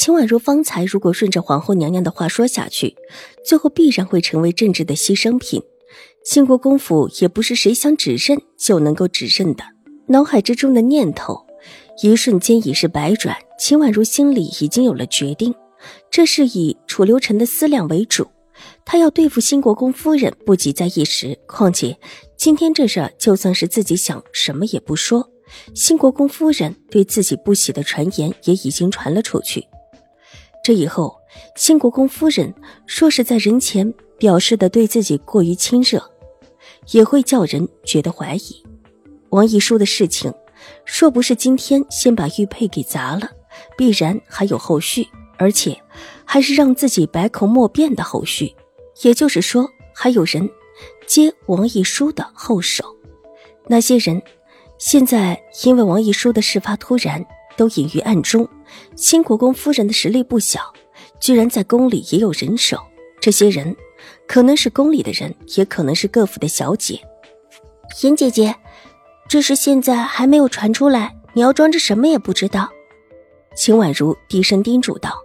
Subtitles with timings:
[0.00, 2.96] 秦婉如方才如果顺着皇后娘娘的话说下去，
[3.44, 5.62] 最后必然会成为政治的牺牲品。
[6.24, 9.62] 兴国公府也不是谁想指认就能够指认的。
[10.06, 11.44] 脑海之中的念头，
[12.02, 13.36] 一瞬间已是百转。
[13.58, 15.54] 秦婉如心里已经有了决定，
[16.10, 18.26] 这是以楚留臣的思量为主。
[18.86, 21.38] 他要对付兴国公夫人，不急在一时。
[21.46, 21.94] 况且
[22.38, 25.28] 今天这事儿，就算是自己想什么也不说，
[25.74, 29.62] 兴国公夫人对自己不喜的传言也已经传了出去。
[30.62, 31.16] 这以后，
[31.56, 32.54] 新国公夫人
[32.86, 36.02] 若是在人前表示的对自己过于亲热，
[36.90, 38.62] 也会叫人觉得怀疑。
[39.30, 40.32] 王一书的事情，
[40.84, 43.30] 若不是今天先把玉佩给砸了，
[43.76, 45.08] 必然还有后续，
[45.38, 45.80] 而且
[46.24, 48.54] 还是让自己百口莫辩的后续。
[49.02, 50.48] 也就是说，还有人
[51.06, 52.84] 接王一书的后手。
[53.66, 54.20] 那些人
[54.78, 57.24] 现在因为王一书的事发突然。
[57.56, 58.48] 都隐于暗中，
[58.96, 60.60] 新国公夫人的实力不小，
[61.20, 62.78] 居然在宫里也有人手。
[63.20, 63.76] 这些人
[64.26, 67.00] 可能是宫里的人，也可能是各府的小姐。
[68.02, 68.54] 严姐姐，
[69.28, 72.68] 这事现在还没有传出来，你要装着什么也不知道。
[73.54, 75.22] 秦婉如低声叮嘱道：“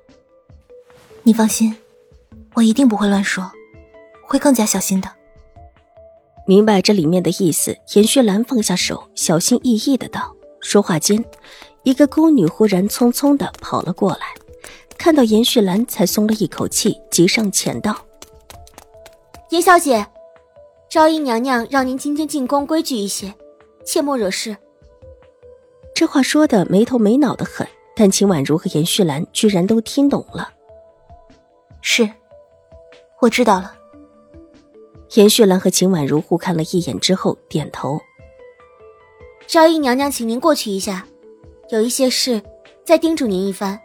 [1.24, 1.76] 你放心，
[2.56, 3.50] 我一定不会乱说，
[4.26, 5.10] 会更加小心的。”
[6.48, 11.24] 明白这里面的意思，严雪兰放下手，小心翼翼的道：“说话间。”
[11.86, 14.34] 一个宫女忽然匆匆的跑了过来，
[14.98, 17.96] 看到严旭兰才松了一口气，急上前道
[19.52, 20.04] ：“严小姐，
[20.90, 23.32] 昭仪娘娘让您今天进宫规矩一些，
[23.86, 24.58] 切莫惹事。”
[25.94, 30.52] 这话说的没头没脑的很，但秦婉如和严旭兰居然都听懂了。
[31.82, 32.10] 是，
[33.22, 33.76] 我知道了。
[35.14, 38.02] 严旭兰和秦婉如互看了一眼之后，点头
[39.46, 41.06] ：“昭仪娘娘，请您过去一下。”
[41.70, 42.42] 有一些事，
[42.86, 43.80] 再叮嘱您一番。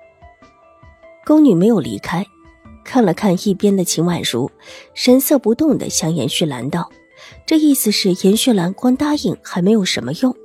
[1.25, 2.27] 宫女没有离开，
[2.85, 4.51] 看了看一边的秦婉如，
[4.93, 6.91] 神色不动的向严旭兰道
[7.47, 10.37] ：“这意思是严旭兰光答应还没有什么用，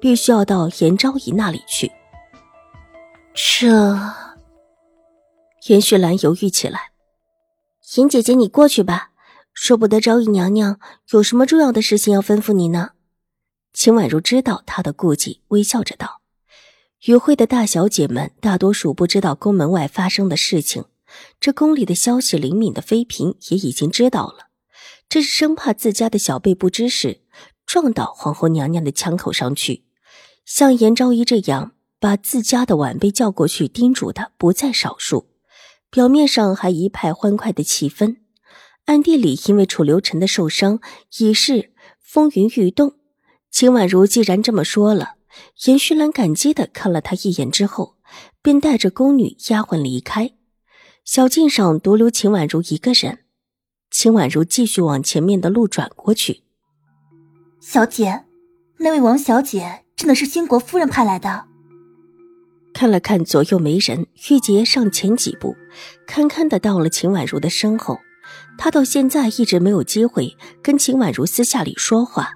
[0.00, 1.92] 必须要到严昭仪那里去。”
[3.34, 3.96] 这，
[5.68, 6.90] 严旭兰犹豫起来
[7.96, 9.10] ：“严姐姐，你过去吧，
[9.52, 10.80] 说不得昭仪娘娘
[11.10, 12.90] 有什么重要的事情要吩咐你呢。”
[13.72, 16.23] 秦婉如知道她的顾忌，微笑着道。
[17.04, 20.86] 与会的大小姐们大多数不知道宫门外发生的事情，
[21.38, 24.48] 这宫里的消息灵敏的妃嫔也已经知道了，
[25.06, 27.20] 这是生怕自家的小辈不知事，
[27.66, 29.84] 撞到皇后娘娘的枪口上去。
[30.46, 35.28] 像严昭仪这样把自家的晚辈叫过去叮嘱的不在少数，
[35.90, 38.16] 表面上还一派欢快的气氛，
[38.86, 40.80] 暗地里因为楚留臣的受伤
[41.18, 42.94] 已是风云欲动。
[43.50, 45.16] 秦婉如既然这么说了。
[45.66, 47.96] 严旭兰感激的看了他一眼之后，
[48.42, 50.32] 便带着宫女丫鬟离开。
[51.04, 53.20] 小径上独留秦婉如一个人。
[53.90, 56.42] 秦婉如继续往前面的路转过去。
[57.60, 58.24] 小姐，
[58.78, 61.44] 那位王小姐真的是兴国夫人派来的？
[62.72, 65.54] 看了看左右没人，玉洁上前几步，
[66.06, 68.00] 堪堪的到了秦婉如的身后。
[68.58, 72.32] 她到现在一直没有机会跟秦婉如私下里说话。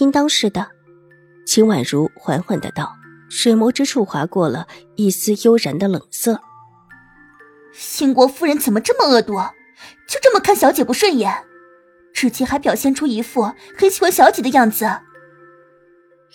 [0.00, 0.70] 应当是的。
[1.44, 2.94] 秦婉如缓缓的道，
[3.28, 4.66] 水眸之处划过了
[4.96, 6.40] 一丝悠然的冷色。
[7.72, 9.34] 兴国夫人怎么这么恶毒，
[10.08, 11.44] 就这么看小姐不顺眼，
[12.12, 14.86] 之前还表现出一副很喜欢小姐的样子。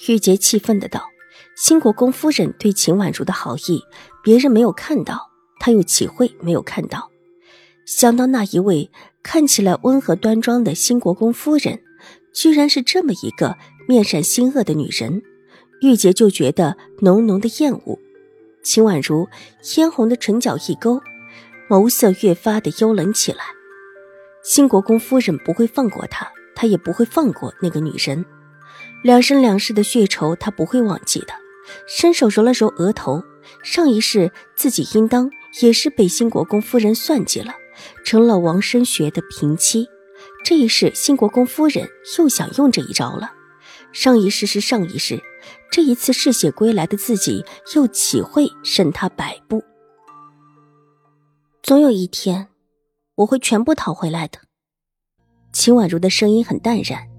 [0.07, 1.07] 玉洁气愤的道
[1.55, 3.81] ：“兴国公夫人对秦婉如的好意，
[4.23, 7.09] 别人没有看到，她又岂会没有看到？
[7.85, 8.91] 想到那一位
[9.23, 11.81] 看起来温和端庄的兴国公夫人，
[12.33, 15.23] 居然是这么一个……”面善心恶的女人，
[15.81, 17.97] 玉洁就觉得浓浓的厌恶。
[18.61, 19.27] 秦婉如
[19.61, 21.01] 嫣红的唇角一勾，
[21.69, 23.39] 眸色越发的幽冷起来。
[24.43, 28.25] 新国公夫人不会放过他，他也不会放过那个女人。
[29.03, 31.27] 两生两世的血仇，他不会忘记的。
[31.85, 33.23] 伸手揉了揉额头，
[33.63, 35.29] 上一世自己应当
[35.61, 37.55] 也是被新国公夫人算计了，
[38.03, 39.87] 成了王生学的平妻。
[40.43, 41.87] 这一世，新国公夫人
[42.17, 43.33] 又想用这一招了。
[43.99, 45.19] 上一世是上一世，
[45.71, 47.43] 这一次嗜血归来的自己
[47.75, 49.63] 又岂会胜他百步？
[51.63, 52.47] 总有一天，
[53.15, 54.37] 我会全部讨回来的。
[55.51, 57.09] 秦婉如的声音很淡然，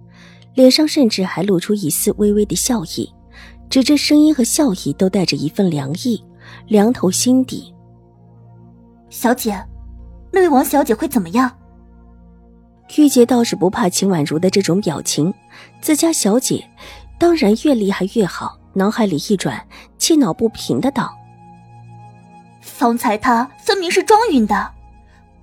[0.54, 3.12] 脸上甚至还露出一丝微微的笑意，
[3.68, 6.24] 只这声音和笑意都带着一份凉意，
[6.68, 7.74] 凉透心底。
[9.10, 9.60] 小姐，
[10.30, 11.58] 那位王小姐会怎么样？
[12.96, 15.34] 玉洁倒是不怕秦婉如的这种表情，
[15.80, 16.68] 自家小姐
[17.18, 18.58] 当然越厉害越好。
[18.74, 19.66] 脑海里一转，
[19.96, 21.12] 气恼不平的道
[22.62, 24.70] ：“方才他分明是装晕的，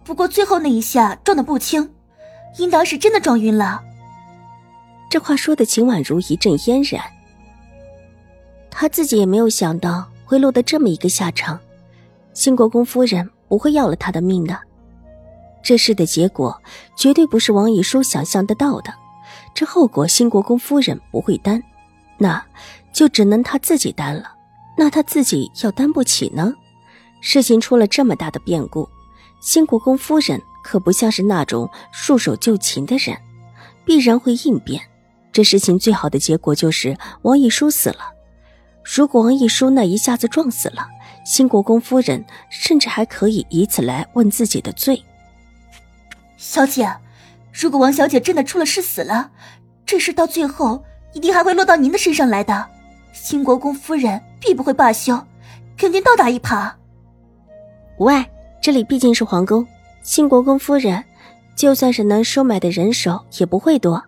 [0.06, 1.92] 不过最后那一下撞得不轻，
[2.60, 3.84] 应当是真的撞晕了。”
[5.10, 7.04] 这话说的秦婉如一阵嫣然，
[8.72, 11.60] 她自己也没有想到会落得这么一个下场。
[12.34, 14.58] 新国公夫人不会要了他的命的。
[15.62, 16.58] 这事的结果
[16.96, 18.94] 绝对不是王以书想象得到的，
[19.56, 21.63] 这后果新国公夫人不会担，
[22.18, 22.46] 那
[22.94, 24.36] 就只能他自己担了。
[24.78, 26.54] 那他自己要担不起呢？
[27.22, 28.88] 事情出了这么大的变故，
[29.42, 33.18] 新国公夫人可不像是那种束手就擒的人，
[33.86, 34.81] 必然会应变。
[35.31, 38.12] 这事情最好的结果就是王一书死了。
[38.84, 40.86] 如果王一书那一下子撞死了，
[41.25, 45.01] 新国公夫人甚至还可以以此来问自己的罪。
[46.38, 46.94] 小姐，
[47.57, 49.31] 如果王小姐真的出了事死了，
[49.86, 52.68] 这事到最后一定还会落到您的身上来的。
[53.13, 55.18] 新国公夫人必不会罢休，
[55.78, 56.69] 肯定倒打一耙。
[57.98, 58.30] 无碍，
[58.62, 59.66] 这里毕竟是皇宫，
[60.04, 61.02] 新国公夫人
[61.56, 64.04] 就算是能收买的人手也不会多。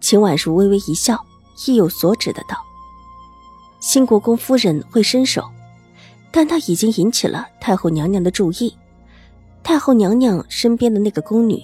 [0.00, 1.22] 秦婉如微微一笑，
[1.66, 2.56] 意有所指的道
[3.80, 5.44] ：“新国公夫人会伸手，
[6.30, 8.74] 但她已经引起了太后娘娘的注意。”
[9.62, 11.62] 太后娘娘身边的那个宫女，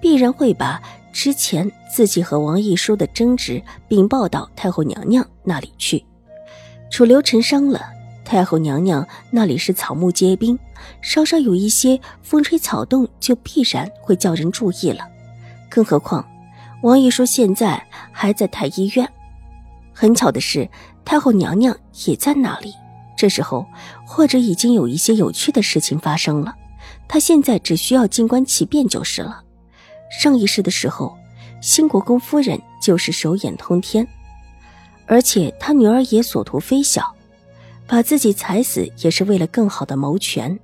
[0.00, 0.80] 必然会把
[1.12, 6.04] 之前自己和王一书的争执禀报到太后娘娘那里去。
[6.90, 7.80] 楚留臣伤了，
[8.24, 10.58] 太后娘娘那里是草木皆兵，
[11.00, 15.06] 稍稍有一些风吹草动，就必然会叫人注意了。
[15.68, 16.26] 更何况，
[16.82, 19.08] 王一书现在还在太医院，
[19.92, 20.68] 很巧的是，
[21.04, 21.76] 太后娘娘
[22.06, 22.74] 也在那里。
[23.16, 23.66] 这时候，
[24.06, 26.54] 或者已经有一些有趣的事情发生了。
[27.06, 29.42] 他现在只需要静观其变就是了。
[30.10, 31.16] 上一世的时候，
[31.62, 34.06] 新国公夫人就是手眼通天，
[35.06, 37.14] 而且他女儿也所图非小，
[37.86, 40.58] 把自己踩死也是为了更好的谋权。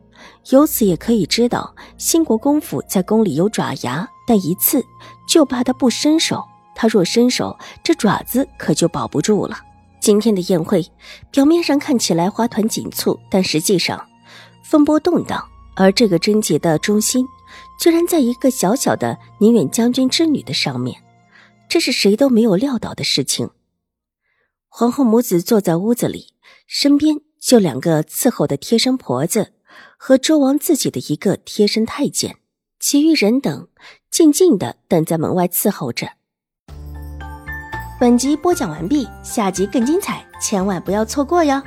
[0.51, 4.85] 由此也可以知道，新国公府在宫里有爪牙，但一次
[5.29, 6.45] 就怕他不伸手。
[6.75, 9.57] 他若伸手，这爪子可就保不住了。
[10.01, 10.87] 今天的宴会，
[11.31, 14.05] 表面上看起来花团锦簇，但实际上
[14.63, 15.43] 风波动荡。
[15.75, 17.27] 而这个贞洁的中心，
[17.79, 21.03] 居然在一个小小的宁远将军之女的上面，
[21.69, 23.51] 这是谁都没有料到的事情。
[24.69, 26.35] 皇后母子坐在屋子里，
[26.67, 29.53] 身边就两个伺候的贴身婆子
[29.97, 32.37] 和周王自己的一个贴身太监，
[32.79, 33.69] 其余人等
[34.11, 36.09] 静静的等在门外伺候着。
[37.99, 41.63] 本集播讲完毕，下集更精彩，千万不要错过哟。